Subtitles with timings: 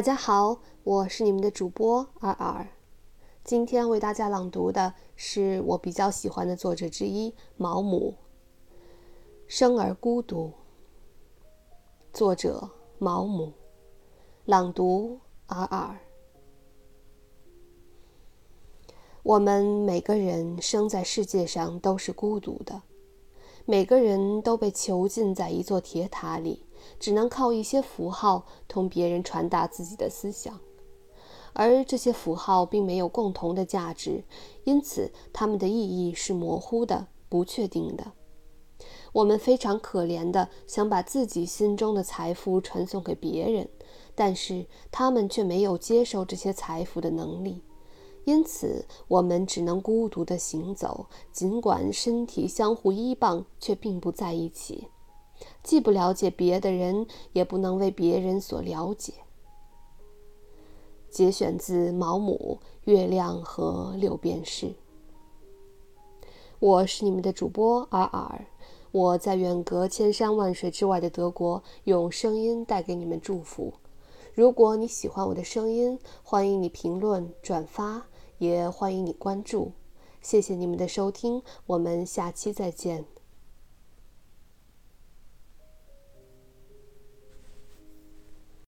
[0.00, 2.66] 大家好，我是你们的主播尔尔。
[3.44, 8.14] 今天为大家朗读的是我比较喜欢的作者之一毛姆，
[9.46, 10.46] 《生而孤独》。
[12.14, 13.52] 作者毛姆，
[14.46, 16.00] 朗读尔尔。
[19.22, 22.80] 我们每个人生在世界上都是孤独的，
[23.66, 26.64] 每个人都被囚禁在一座铁塔里。
[26.98, 30.60] 只能靠一些符号同别人传达自己的思想，
[31.52, 34.24] 而这些符号并没有共同的价值，
[34.64, 38.12] 因此它们的意义是模糊的、不确定的。
[39.12, 43.68] 我们非常可怜的想把自己心中的财富传送给别人，
[44.14, 47.62] 但是他们却没有接受这些财富的能力，
[48.24, 54.86] 因此我们只能孤独地行走，尽管身体相互依傍，却并不在一起。
[55.62, 59.12] 既不了解别的人，也不能为别人所了解。
[61.10, 64.66] 节选自毛姆《月亮和六便士》。
[66.58, 68.46] 我是你们的主播尔尔，
[68.92, 73.72] 我在远隔千山万水之外的德国，用声音带给你们祝福。
[74.34, 78.06] 如果你喜欢我的声音，欢迎你评论、转发，
[78.38, 79.72] 也欢迎你关注。
[80.22, 83.19] 谢谢你们的收听，我们下期再见。